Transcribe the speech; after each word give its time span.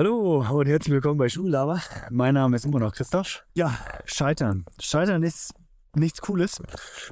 Hallo 0.00 0.42
und 0.50 0.66
herzlich 0.66 0.94
willkommen 0.94 1.18
bei 1.18 1.28
Schullava. 1.28 1.78
Mein 2.08 2.32
Name 2.32 2.56
ist 2.56 2.64
immer 2.64 2.78
noch 2.78 2.94
Christoph. 2.94 3.44
Ja, 3.52 3.76
Scheitern. 4.06 4.64
Scheitern 4.80 5.22
ist 5.22 5.52
nichts 5.96 6.20
Cooles. 6.20 6.60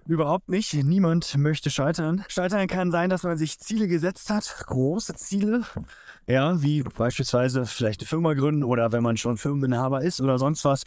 Überhaupt 0.06 0.48
nicht. 0.48 0.74
Niemand 0.74 1.36
möchte 1.36 1.70
scheitern. 1.70 2.24
Scheitern 2.28 2.66
kann 2.66 2.90
sein, 2.90 3.10
dass 3.10 3.22
man 3.22 3.36
sich 3.36 3.58
Ziele 3.58 3.88
gesetzt 3.88 4.30
hat, 4.30 4.64
große 4.66 5.14
Ziele. 5.14 5.64
Ja, 6.26 6.60
wie 6.62 6.82
beispielsweise 6.82 7.64
vielleicht 7.64 8.02
eine 8.02 8.06
Firma 8.06 8.34
gründen 8.34 8.62
oder 8.62 8.92
wenn 8.92 9.02
man 9.02 9.16
schon 9.16 9.38
Firmeninhaber 9.38 10.02
ist 10.02 10.20
oder 10.20 10.38
sonst 10.38 10.62
was 10.66 10.84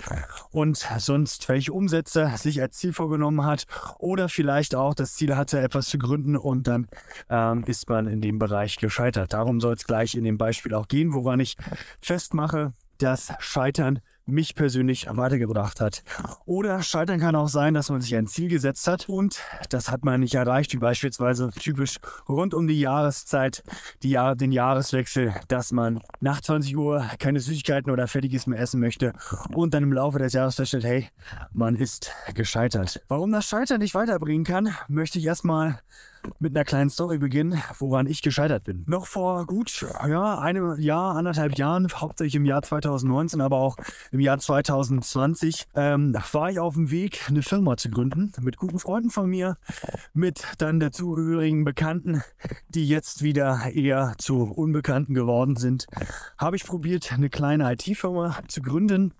und 0.51 0.77
sonst 0.99 1.49
welche 1.49 1.73
Umsätze 1.73 2.31
sich 2.37 2.61
als 2.61 2.77
Ziel 2.77 2.93
vorgenommen 2.93 3.43
hat 3.43 3.65
oder 3.97 4.29
vielleicht 4.29 4.75
auch 4.75 4.93
das 4.93 5.15
Ziel 5.15 5.35
hatte, 5.35 5.59
etwas 5.59 5.87
zu 5.87 5.97
gründen 5.97 6.37
und 6.37 6.67
dann 6.67 6.87
ähm, 7.29 7.63
ist 7.65 7.89
man 7.89 8.05
in 8.05 8.21
dem 8.21 8.37
Bereich 8.37 8.77
gescheitert. 8.77 9.33
Darum 9.33 9.59
soll 9.59 9.73
es 9.73 9.85
gleich 9.85 10.13
in 10.13 10.23
dem 10.25 10.37
Beispiel 10.37 10.75
auch 10.75 10.87
gehen, 10.87 11.13
woran 11.13 11.39
ich 11.39 11.57
festmache, 12.01 12.73
dass 12.99 13.33
Scheitern 13.39 13.99
mich 14.31 14.55
persönlich 14.55 15.07
weitergebracht 15.09 15.79
hat. 15.81 16.03
Oder 16.45 16.81
Scheitern 16.81 17.19
kann 17.19 17.35
auch 17.35 17.49
sein, 17.49 17.73
dass 17.73 17.89
man 17.89 18.01
sich 18.01 18.15
ein 18.15 18.27
Ziel 18.27 18.49
gesetzt 18.49 18.87
hat 18.87 19.09
und 19.09 19.39
das 19.69 19.91
hat 19.91 20.03
man 20.03 20.19
nicht 20.21 20.35
erreicht, 20.35 20.73
wie 20.73 20.77
beispielsweise 20.77 21.51
typisch 21.51 21.97
rund 22.27 22.53
um 22.53 22.67
die 22.67 22.79
Jahreszeit, 22.79 23.63
die 24.03 24.09
Jahr, 24.11 24.35
den 24.35 24.51
Jahreswechsel, 24.51 25.33
dass 25.47 25.71
man 25.71 26.01
nach 26.19 26.41
20 26.41 26.75
Uhr 26.77 27.05
keine 27.19 27.39
Süßigkeiten 27.39 27.91
oder 27.91 28.07
Fertiges 28.07 28.47
mehr 28.47 28.59
essen 28.59 28.79
möchte 28.79 29.13
und 29.53 29.73
dann 29.73 29.83
im 29.83 29.93
Laufe 29.93 30.19
des 30.19 30.33
Jahres 30.33 30.55
feststellt, 30.55 30.85
hey, 30.85 31.09
man 31.51 31.75
ist 31.75 32.11
gescheitert. 32.33 33.01
Warum 33.07 33.31
das 33.31 33.45
Scheitern 33.45 33.79
nicht 33.79 33.95
weiterbringen 33.95 34.45
kann, 34.45 34.75
möchte 34.87 35.19
ich 35.19 35.25
erstmal 35.25 35.79
mit 36.39 36.55
einer 36.55 36.65
kleinen 36.65 36.89
Story 36.89 37.17
beginnen, 37.17 37.61
woran 37.79 38.07
ich 38.07 38.21
gescheitert 38.21 38.63
bin. 38.63 38.83
Noch 38.87 39.07
vor 39.07 39.45
gut 39.45 39.85
ja, 40.07 40.39
einem 40.39 40.79
Jahr, 40.79 41.15
anderthalb 41.15 41.57
Jahren, 41.57 41.87
hauptsächlich 41.93 42.35
im 42.35 42.45
Jahr 42.45 42.61
2019, 42.61 43.41
aber 43.41 43.57
auch 43.57 43.77
im 44.11 44.19
Jahr 44.19 44.39
2020, 44.39 45.67
ähm, 45.75 46.15
war 46.31 46.51
ich 46.51 46.59
auf 46.59 46.75
dem 46.75 46.91
Weg, 46.91 47.25
eine 47.27 47.41
Firma 47.41 47.77
zu 47.77 47.89
gründen 47.89 48.31
mit 48.41 48.57
guten 48.57 48.79
Freunden 48.79 49.09
von 49.09 49.29
mir, 49.29 49.57
mit 50.13 50.43
dann 50.57 50.79
dazugehörigen 50.79 51.63
Bekannten, 51.63 52.23
die 52.69 52.87
jetzt 52.87 53.23
wieder 53.23 53.71
eher 53.73 54.13
zu 54.17 54.43
Unbekannten 54.43 55.13
geworden 55.13 55.55
sind. 55.55 55.87
Habe 56.37 56.55
ich 56.55 56.65
probiert, 56.65 57.11
eine 57.13 57.29
kleine 57.29 57.71
IT-Firma 57.71 58.37
zu 58.47 58.61
gründen 58.61 59.13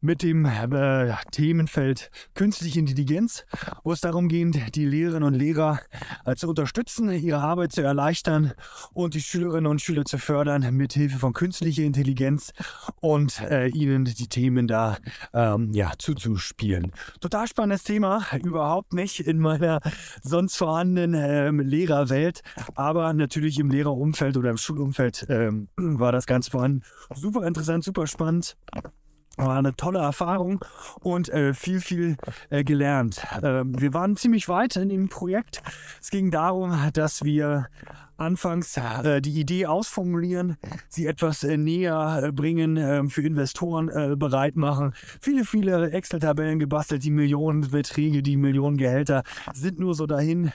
mit 0.00 0.22
dem 0.22 0.44
äh, 0.44 1.14
Themenfeld 1.30 2.10
künstliche 2.34 2.78
Intelligenz, 2.78 3.44
wo 3.82 3.92
es 3.92 4.00
darum 4.00 4.28
geht, 4.28 4.74
die 4.74 4.84
Lehrerinnen 4.86 5.24
und 5.24 5.34
Lehrer 5.34 5.80
äh, 6.24 6.34
zu 6.36 6.48
unterstützen, 6.48 7.10
ihre 7.10 7.38
Arbeit 7.38 7.72
zu 7.72 7.82
erleichtern 7.82 8.52
und 8.92 9.14
die 9.14 9.20
Schülerinnen 9.20 9.66
und 9.66 9.80
Schüler 9.80 10.04
zu 10.04 10.18
fördern 10.18 10.74
mit 10.74 10.92
Hilfe 10.92 11.18
von 11.18 11.32
künstlicher 11.32 11.82
Intelligenz 11.82 12.52
und 13.00 13.40
äh, 13.40 13.68
ihnen 13.68 14.04
die 14.04 14.28
Themen 14.28 14.66
da 14.66 14.98
ähm, 15.32 15.72
ja, 15.72 15.92
zuzuspielen. 15.98 16.92
Total 17.20 17.46
spannendes 17.46 17.84
Thema, 17.84 18.24
überhaupt 18.42 18.92
nicht 18.92 19.20
in 19.20 19.38
meiner 19.38 19.80
sonst 20.22 20.56
vorhandenen 20.56 21.14
ähm, 21.14 21.60
Lehrerwelt, 21.60 22.42
aber 22.74 23.12
natürlich 23.12 23.58
im 23.58 23.70
Lehrerumfeld 23.70 24.36
oder 24.36 24.50
im 24.50 24.56
Schulumfeld 24.56 25.26
ähm, 25.28 25.68
war 25.76 26.12
das 26.12 26.26
Ganze 26.26 26.50
vorhanden. 26.50 26.82
Super 27.14 27.46
interessant, 27.46 27.84
super 27.84 28.06
spannend. 28.06 28.56
War 29.36 29.58
eine 29.58 29.76
tolle 29.76 29.98
Erfahrung 29.98 30.64
und 31.00 31.28
äh, 31.28 31.52
viel, 31.52 31.80
viel 31.80 32.16
äh, 32.48 32.64
gelernt. 32.64 33.22
Äh, 33.42 33.64
wir 33.66 33.92
waren 33.92 34.16
ziemlich 34.16 34.48
weit 34.48 34.76
in 34.76 34.88
dem 34.88 35.08
Projekt. 35.08 35.62
Es 36.00 36.10
ging 36.10 36.30
darum, 36.30 36.74
dass 36.94 37.22
wir 37.22 37.66
anfangs 38.16 38.76
äh, 38.76 39.20
die 39.20 39.38
Idee 39.40 39.66
ausformulieren, 39.66 40.56
sie 40.88 41.06
etwas 41.06 41.44
äh, 41.44 41.56
näher 41.56 42.22
äh, 42.24 42.32
bringen, 42.32 42.76
ähm, 42.76 43.10
für 43.10 43.22
Investoren 43.22 44.16
bereit 44.18 44.56
machen. 44.56 44.94
Viele, 45.20 45.44
viele 45.44 45.90
Excel-Tabellen 45.90 46.58
gebastelt, 46.58 47.04
die 47.04 47.10
Millionenbeträge, 47.10 48.22
die 48.22 48.36
Millionengehälter 48.36 49.22
sind 49.52 49.78
nur 49.78 49.94
so 49.94 50.06
dahin 50.06 50.52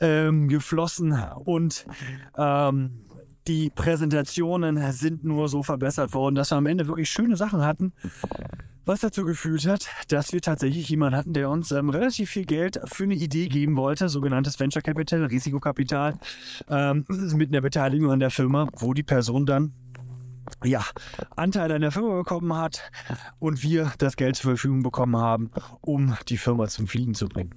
ähm, 0.00 0.48
geflossen 0.48 1.12
und 1.44 1.86
ähm, 2.36 3.04
die 3.46 3.70
Präsentationen 3.70 4.92
sind 4.92 5.24
nur 5.24 5.48
so 5.48 5.62
verbessert 5.62 6.14
worden, 6.14 6.34
dass 6.34 6.50
wir 6.50 6.56
am 6.56 6.66
Ende 6.66 6.86
wirklich 6.86 7.10
schöne 7.10 7.36
Sachen 7.36 7.62
hatten. 7.62 7.92
Was 8.86 9.00
dazu 9.00 9.24
geführt 9.24 9.66
hat, 9.66 9.86
dass 10.08 10.32
wir 10.34 10.42
tatsächlich 10.42 10.88
jemanden 10.90 11.16
hatten, 11.16 11.32
der 11.32 11.48
uns 11.48 11.72
ähm, 11.72 11.88
relativ 11.88 12.30
viel 12.30 12.44
Geld 12.44 12.78
für 12.84 13.04
eine 13.04 13.14
Idee 13.14 13.48
geben 13.48 13.76
wollte, 13.76 14.10
sogenanntes 14.10 14.60
Venture 14.60 14.82
Capital, 14.82 15.24
Risikokapital, 15.24 16.18
ähm, 16.68 17.06
mit 17.08 17.48
einer 17.48 17.62
Beteiligung 17.62 18.10
an 18.10 18.20
der 18.20 18.30
Firma, 18.30 18.68
wo 18.76 18.92
die 18.92 19.02
Person 19.02 19.46
dann 19.46 19.72
ja, 20.62 20.84
Anteile 21.36 21.76
an 21.76 21.80
der 21.80 21.92
Firma 21.92 22.16
bekommen 22.16 22.54
hat 22.54 22.90
und 23.38 23.62
wir 23.62 23.92
das 23.96 24.16
Geld 24.16 24.36
zur 24.36 24.52
Verfügung 24.52 24.82
bekommen 24.82 25.16
haben, 25.16 25.50
um 25.80 26.14
die 26.28 26.36
Firma 26.36 26.68
zum 26.68 26.86
Fliegen 26.86 27.14
zu 27.14 27.28
bringen. 27.28 27.54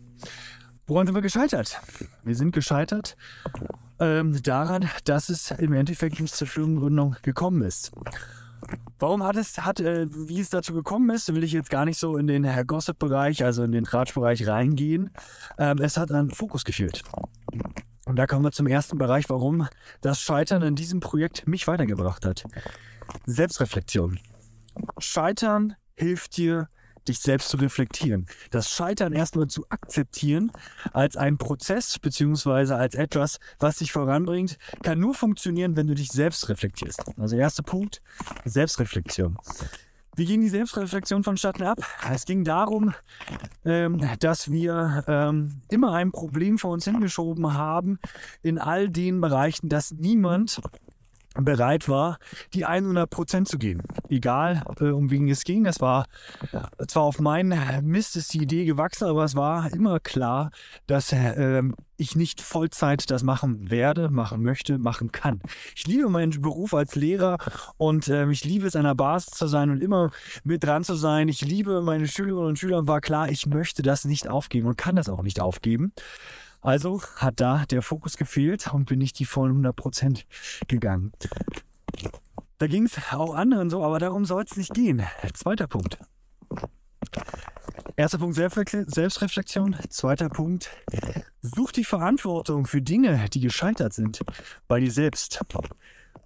Woran 0.88 1.06
sind 1.06 1.16
wir 1.16 1.22
gescheitert? 1.22 1.82
Wir 2.24 2.34
sind 2.34 2.54
gescheitert 2.54 3.18
ähm, 4.00 4.42
daran, 4.42 4.90
dass 5.04 5.28
es 5.28 5.52
im 5.52 5.74
Endeffekt 5.74 6.22
nicht 6.22 6.34
zur 6.34 6.48
Firmengründung 6.48 7.18
gekommen 7.24 7.62
ist. 7.62 7.92
Warum 8.98 9.22
hat 9.22 9.36
es, 9.36 9.58
hat, 9.60 9.82
äh, 9.82 10.08
wie 10.10 10.40
es 10.40 10.50
dazu 10.50 10.74
gekommen 10.74 11.10
ist, 11.10 11.34
will 11.36 11.44
ich 11.44 11.52
jetzt 11.52 11.70
gar 11.70 11.84
nicht 11.84 12.00
so 12.00 12.16
in 12.16 12.28
den 12.28 12.48
Gossip-Bereich, 12.66 13.44
also 13.44 13.64
in 13.64 13.74
den 13.74 13.84
Tratschbereich 13.84 14.48
reingehen. 14.48 15.12
Ähm, 15.58 15.78
es 15.80 15.98
hat 15.98 16.10
an 16.12 16.32
Fokus 16.32 16.64
gefehlt. 16.64 17.04
Und 18.06 18.16
da 18.16 18.26
kommen 18.26 18.46
wir 18.46 18.54
zum 18.54 18.66
ersten 18.66 18.98
Bereich, 18.98 19.30
warum 19.30 19.68
das 20.00 20.22
Scheitern 20.22 20.62
in 20.62 20.76
diesem 20.76 21.02
Projekt 21.02 21.46
mich 21.48 21.68
weitergebracht 21.68 22.26
hat. 22.26 22.46
Selbstreflexion. 23.26 24.20
Scheitern 25.00 25.76
hilft 25.96 26.38
dir, 26.38 26.70
dich 27.08 27.20
selbst 27.20 27.50
zu 27.50 27.58
reflektieren. 27.58 28.26
Das 28.52 28.70
Scheitern 28.70 29.14
erstmal 29.14 29.48
zu 29.48 29.66
akzeptieren 29.70 30.52
als 30.94 31.18
ein 31.18 31.38
Prozess 31.38 32.00
beziehungsweise 32.00 32.76
als 32.76 32.96
etwas, 32.96 33.40
was 33.60 33.78
dich 33.78 33.92
voranbringt, 33.92 34.58
kann 34.84 35.00
nur 35.00 35.14
funktionieren, 35.14 35.76
wenn 35.76 35.88
du 35.88 35.96
dich 35.96 36.10
selbst 36.10 36.50
reflektierst. 36.50 37.04
Also 37.18 37.36
erster 37.36 37.64
Punkt, 37.64 38.02
Selbstreflexion. 38.46 39.38
Wie 40.18 40.26
ging 40.26 40.42
die 40.42 40.50
Selbstreflexion 40.50 41.24
vonstatten 41.24 41.62
ab? 41.62 41.78
Es 42.12 42.26
ging 42.26 42.44
darum, 42.44 42.96
ähm, 43.64 44.02
dass 44.20 44.50
wir 44.50 45.04
ähm, 45.08 45.62
immer 45.70 45.94
ein 45.94 46.12
Problem 46.12 46.58
vor 46.58 46.72
uns 46.72 46.86
hingeschoben 46.86 47.54
haben 47.54 48.00
in 48.42 48.58
all 48.58 48.90
den 48.90 49.22
Bereichen, 49.22 49.70
dass 49.70 49.92
niemand 49.92 50.60
bereit 51.40 51.90
war, 51.90 52.18
die 52.54 52.66
100 52.66 53.10
Prozent 53.10 53.48
zu 53.48 53.58
gehen. 53.58 53.82
Egal, 54.10 54.64
äh, 54.80 54.86
um 54.86 55.12
wen 55.12 55.28
es 55.30 55.44
ging. 55.44 55.66
Es 55.66 55.82
war 55.82 56.08
zwar 56.88 57.04
auf 57.04 57.20
meinen 57.20 57.86
Mist 57.86 58.16
ist 58.16 58.34
die 58.34 58.42
Idee 58.42 58.66
gewachsen, 58.66 59.06
aber 59.06 59.24
es 59.24 59.36
war 59.36 59.72
immer 59.74 60.00
klar, 60.00 60.52
dass 60.88 61.12
äh, 61.12 61.64
ich 61.98 62.16
nicht 62.16 62.42
Vollzeit 62.42 63.10
das 63.10 63.24
machen 63.24 63.70
werde, 63.70 64.10
machen 64.10 64.44
möchte, 64.44 64.78
machen 64.78 65.12
kann. 65.12 65.42
Ich 65.76 65.88
liebe 65.88 66.10
meinen 66.10 66.42
Beruf 66.42 66.74
als 66.74 66.96
Lehrer 66.96 67.38
und 67.78 68.08
äh, 68.08 68.30
ich 68.30 68.44
liebe 68.46 68.68
es, 68.68 68.76
an 68.76 68.84
der 68.84 68.96
Basis 68.96 69.32
zu 69.32 69.48
sein 69.48 69.70
und 69.70 69.82
immer 69.82 70.12
mit 70.44 70.64
dran 70.64 70.84
zu 70.84 70.96
sein. 70.96 71.28
Ich 71.28 71.42
liebe 71.42 71.82
meine 71.82 72.08
Schülerinnen 72.08 72.50
und 72.50 72.60
Schüler 72.60 72.78
und 72.78 72.88
war 72.88 73.02
klar, 73.02 73.30
ich 73.30 73.48
möchte 73.48 73.82
das 73.82 74.06
nicht 74.06 74.28
aufgeben 74.28 74.68
und 74.68 74.78
kann 74.78 74.96
das 74.96 75.10
auch 75.10 75.24
nicht 75.24 75.42
aufgeben. 75.42 75.92
Also 76.62 77.02
hat 77.18 77.40
da 77.40 77.66
der 77.66 77.82
Fokus 77.82 78.18
gefehlt 78.18 78.74
und 78.74 78.86
bin 78.86 79.00
nicht 79.00 79.20
die 79.20 79.26
vollen 79.26 79.66
100% 79.66 80.26
gegangen. 80.68 81.12
Da 82.58 82.68
ging 82.68 82.86
es 82.86 82.98
auch 83.12 83.36
anderen 83.36 83.70
so, 83.70 83.84
aber 83.84 84.00
darum 84.00 84.26
soll 84.26 84.44
es 84.44 84.58
nicht 84.58 84.74
gehen. 84.74 85.04
Zweiter 85.34 85.68
Punkt. 85.68 86.00
Erster 87.96 88.18
Punkt 88.18 88.36
Selbstreflexion. 88.36 89.76
Zweiter 89.90 90.30
Punkt, 90.30 90.70
such 91.42 91.72
die 91.72 91.84
Verantwortung 91.84 92.66
für 92.66 92.82
Dinge, 92.82 93.26
die 93.34 93.40
gescheitert 93.40 93.94
sind, 93.94 94.22
bei 94.68 94.80
dir 94.80 94.92
selbst. 94.92 95.42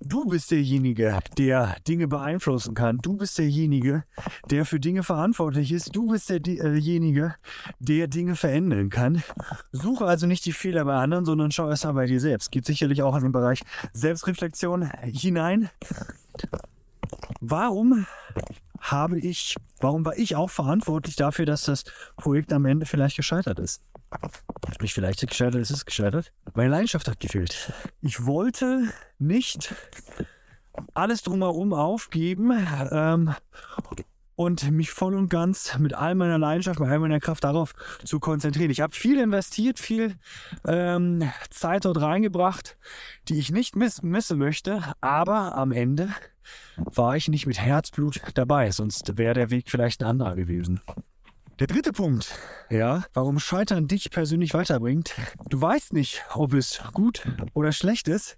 Du 0.03 0.25
bist 0.25 0.49
derjenige, 0.49 1.19
der 1.37 1.75
Dinge 1.87 2.07
beeinflussen 2.07 2.73
kann. 2.73 2.97
Du 2.97 3.17
bist 3.17 3.37
derjenige, 3.37 4.03
der 4.49 4.65
für 4.65 4.79
Dinge 4.79 5.03
verantwortlich 5.03 5.71
ist. 5.71 5.95
Du 5.95 6.07
bist 6.07 6.29
derjenige, 6.29 7.35
der 7.79 8.07
Dinge 8.07 8.35
verändern 8.35 8.89
kann. 8.89 9.23
Suche 9.71 10.05
also 10.05 10.25
nicht 10.25 10.43
die 10.45 10.53
Fehler 10.53 10.85
bei 10.85 10.95
anderen, 10.95 11.25
sondern 11.25 11.51
schau 11.51 11.69
erst 11.69 11.85
mal 11.85 11.93
bei 11.93 12.07
dir 12.07 12.19
selbst. 12.19 12.51
Geht 12.51 12.65
sicherlich 12.65 13.03
auch 13.03 13.15
in 13.15 13.21
den 13.21 13.31
Bereich 13.31 13.61
Selbstreflexion 13.93 14.89
hinein. 15.03 15.69
Warum 17.39 18.07
habe 18.79 19.19
ich, 19.19 19.55
warum 19.79 20.03
war 20.03 20.17
ich 20.17 20.35
auch 20.35 20.49
verantwortlich 20.49 21.15
dafür, 21.15 21.45
dass 21.45 21.65
das 21.65 21.83
Projekt 22.17 22.51
am 22.53 22.65
Ende 22.65 22.87
vielleicht 22.87 23.17
gescheitert 23.17 23.59
ist? 23.59 23.83
Nicht 24.81 24.93
vielleicht 24.93 25.27
gescheitert, 25.27 25.61
ist 25.61 25.69
es 25.69 25.85
gescheitert. 25.85 26.33
Meine 26.53 26.69
Leidenschaft 26.69 27.07
hat 27.07 27.19
gefehlt. 27.19 27.71
Ich 28.01 28.25
wollte 28.25 28.89
nicht 29.19 29.73
alles 30.93 31.23
drumherum 31.23 31.73
aufgeben 31.73 32.67
ähm, 32.91 33.33
und 34.35 34.71
mich 34.71 34.91
voll 34.91 35.15
und 35.15 35.29
ganz 35.29 35.77
mit 35.77 35.93
all 35.93 36.15
meiner 36.15 36.37
Leidenschaft, 36.37 36.79
mit 36.79 36.89
all 36.89 36.99
meiner 36.99 37.19
Kraft 37.19 37.43
darauf 37.43 37.73
zu 38.03 38.19
konzentrieren. 38.19 38.71
Ich 38.71 38.81
habe 38.81 38.95
viel 38.95 39.19
investiert, 39.19 39.79
viel 39.79 40.15
ähm, 40.65 41.31
Zeit 41.49 41.85
dort 41.85 42.01
reingebracht, 42.01 42.77
die 43.27 43.39
ich 43.39 43.51
nicht 43.51 43.75
miss 43.75 44.01
missen 44.01 44.37
möchte, 44.37 44.81
aber 44.99 45.55
am 45.55 45.71
Ende 45.71 46.09
war 46.75 47.15
ich 47.15 47.27
nicht 47.27 47.45
mit 47.45 47.59
Herzblut 47.59 48.21
dabei, 48.33 48.71
sonst 48.71 49.17
wäre 49.17 49.35
der 49.35 49.51
Weg 49.51 49.69
vielleicht 49.69 50.01
ein 50.01 50.09
anderer 50.09 50.35
gewesen. 50.35 50.81
Der 51.59 51.67
dritte 51.67 51.91
Punkt, 51.91 52.33
ja, 52.69 53.03
warum 53.13 53.39
Scheitern 53.39 53.87
dich 53.87 54.09
persönlich 54.09 54.53
weiterbringt. 54.53 55.13
Du 55.49 55.61
weißt 55.61 55.93
nicht, 55.93 56.23
ob 56.33 56.53
es 56.53 56.81
gut 56.93 57.21
oder 57.53 57.71
schlecht 57.71 58.07
ist. 58.07 58.37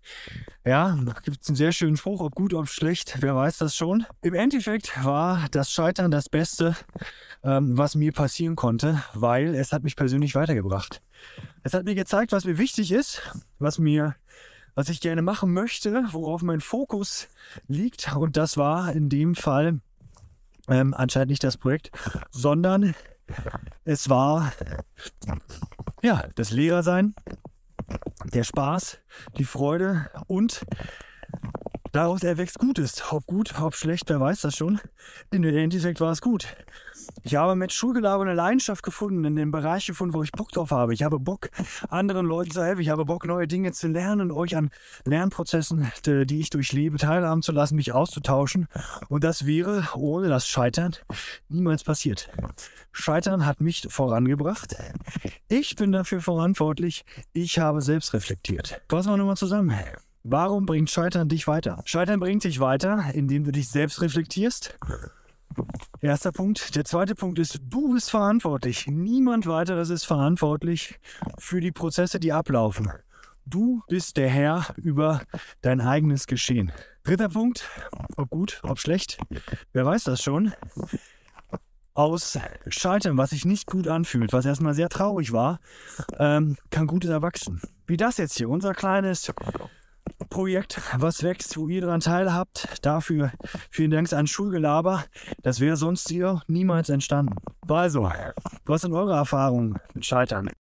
Ja, 0.66 0.98
da 1.06 1.14
gibt 1.24 1.42
es 1.42 1.48
einen 1.48 1.56
sehr 1.56 1.72
schönen 1.72 1.96
Spruch, 1.96 2.20
ob 2.20 2.36
gut, 2.36 2.54
ob 2.54 2.68
schlecht, 2.68 3.18
wer 3.22 3.36
weiß 3.36 3.60
das 3.60 3.76
schon. 3.76 4.06
Im 4.22 4.34
Endeffekt 4.34 4.92
war 5.06 5.48
das 5.52 5.72
Scheitern 5.72 6.12
das 6.12 6.28
Beste, 6.28 6.76
ähm, 7.44 7.78
was 7.78 7.96
mir 7.96 8.12
passieren 8.12 8.56
konnte, 8.56 9.02
weil 9.14 9.56
es 9.56 9.72
hat 9.72 9.84
mich 9.84 9.96
persönlich 9.96 10.36
weitergebracht. 10.36 11.02
Es 11.64 11.74
hat 11.74 11.86
mir 11.86 11.96
gezeigt, 11.96 12.34
was 12.34 12.44
mir 12.44 12.58
wichtig 12.58 12.92
ist, 12.92 13.22
was 13.60 13.80
mir 13.80 14.16
was 14.76 14.90
ich 14.90 15.02
gerne 15.02 15.22
machen 15.22 15.54
möchte, 15.54 16.04
worauf 16.12 16.42
mein 16.42 16.60
Fokus 16.60 17.28
liegt. 17.68 18.16
Und 18.16 18.38
das 18.38 18.58
war 18.58 18.92
in 18.92 19.08
dem 19.08 19.36
Fall 19.36 19.80
ähm, 20.68 20.94
anscheinend 20.94 21.30
nicht 21.30 21.44
das 21.44 21.58
Projekt, 21.58 21.92
sondern 22.32 22.96
es 23.86 24.10
war 24.10 24.52
ja 26.02 26.26
das 26.36 26.52
Lehrersein, 26.52 27.16
der 28.34 28.44
Spaß, 28.44 29.00
die 29.38 29.44
Freude 29.44 30.10
und 30.28 30.66
daraus 31.94 32.24
erwächst 32.24 32.60
Gutes. 32.60 33.02
Ob 33.12 33.26
gut, 33.26 33.54
ob 33.62 33.76
schlecht, 33.76 34.10
wer 34.10 34.20
weiß 34.20 34.42
das 34.42 34.58
schon. 34.58 34.82
In 35.32 35.44
der 35.44 35.54
Endeffekt 35.54 36.02
war 36.02 36.12
es 36.12 36.20
gut. 36.20 36.48
Ich 37.24 37.36
habe 37.36 37.56
mit 37.56 37.72
Schulgelaber 37.72 38.24
eine 38.24 38.34
Leidenschaft 38.34 38.84
gefunden, 38.84 39.24
in 39.26 39.36
dem 39.36 39.52
Bereich 39.52 39.86
gefunden, 39.86 40.14
wo 40.14 40.24
ich 40.24 40.32
Bock 40.32 40.52
drauf 40.52 40.72
habe. 40.72 40.94
Ich 40.94 41.04
habe 41.04 41.20
Bock, 41.20 41.50
anderen 41.90 42.26
Leuten 42.26 42.52
zu 42.52 42.64
helfen. 42.64 42.82
Ich 42.82 42.90
habe 42.90 43.06
Bock, 43.06 43.26
neue 43.26 43.48
Dinge 43.48 43.72
zu 43.72 43.88
lernen, 43.88 44.32
euch 44.32 44.56
an 44.56 44.70
Lernprozessen, 45.06 45.92
die 46.06 46.40
ich 46.40 46.50
durchlebe, 46.50 46.98
teilhaben 46.98 47.42
zu 47.42 47.52
lassen, 47.52 47.76
mich 47.76 47.94
auszutauschen. 47.94 48.68
Und 49.10 49.24
das 49.24 49.46
wäre 49.46 49.88
ohne 49.96 50.30
das 50.30 50.48
Scheitern 50.48 50.96
niemals 51.50 51.84
passiert. 51.84 52.30
Scheitern 52.92 53.46
hat 53.46 53.62
mich 53.62 53.88
vorangebracht. 53.90 54.76
Ich 55.48 55.76
bin 55.76 55.92
dafür 55.92 56.22
verantwortlich. 56.22 57.06
Ich 57.34 57.60
habe 57.60 57.82
selbst 57.82 58.14
reflektiert. 58.14 58.82
Fassen 58.90 59.12
wir 59.12 59.18
nochmal 59.18 59.38
zusammen. 59.38 59.74
Warum 60.24 60.66
bringt 60.66 60.90
Scheitern 60.90 61.28
dich 61.28 61.48
weiter? 61.48 61.82
Scheitern 61.86 62.20
bringt 62.20 62.44
dich 62.44 62.60
weiter, 62.60 63.06
indem 63.14 63.44
du 63.44 63.52
dich 63.52 63.70
selbst 63.70 64.02
reflektierst 64.02 64.76
Erster 66.02 66.32
Punkt. 66.32 66.76
Der 66.76 66.86
zweite 66.86 67.16
Punkt 67.16 67.40
ist, 67.40 67.60
du 67.70 67.94
bist 67.94 68.10
verantwortlich. 68.12 68.88
Niemand 68.88 69.48
weiteres 69.48 69.90
ist 69.90 70.06
verantwortlich 70.06 71.00
für 71.38 71.62
die 71.62 71.72
Prozesse, 71.72 72.20
die 72.20 72.34
ablaufen. 72.34 72.92
Du 73.46 73.84
bist 73.88 74.18
der 74.18 74.30
Herr 74.30 74.66
über 74.78 75.22
dein 75.62 75.82
eigenes 75.82 76.28
Geschehen. 76.28 76.72
Dritter 77.04 77.30
Punkt, 77.30 77.70
ob 78.16 78.30
gut, 78.30 78.62
ob 78.64 78.80
schlecht, 78.80 79.18
wer 79.74 79.86
weiß 79.86 80.06
das 80.06 80.22
schon. 80.22 80.54
Aus 81.94 82.40
Scheitern, 82.68 83.18
was 83.18 83.32
sich 83.32 83.46
nicht 83.46 83.68
gut 83.68 83.88
anfühlt, 83.88 84.34
was 84.34 84.46
erstmal 84.46 84.74
sehr 84.74 84.90
traurig 84.90 85.32
war, 85.32 85.60
ähm, 86.18 86.58
kann 86.72 86.88
Gutes 86.88 87.10
erwachsen. 87.10 87.62
Wie 87.86 87.98
das 87.98 88.18
jetzt 88.18 88.38
hier, 88.38 88.50
unser 88.50 88.74
kleines 88.74 89.32
Projekt, 90.34 90.82
was 90.98 91.22
wächst, 91.22 91.58
wo 91.58 91.68
ihr 91.68 91.82
daran 91.82 92.00
teilhabt. 92.00 92.68
Dafür 92.82 93.32
vielen 93.70 93.92
Dank 93.92 94.12
an 94.14 94.26
Schulgelaber. 94.26 95.04
Das 95.44 95.60
wäre 95.60 95.78
sonst 95.78 96.10
hier 96.10 96.42
niemals 96.48 96.90
entstanden. 96.90 97.36
Also, 97.68 98.12
was 98.66 98.82
sind 98.82 98.94
eure 98.94 99.14
Erfahrungen 99.14 99.76
mit 99.94 100.08
Scheitern? 100.08 100.50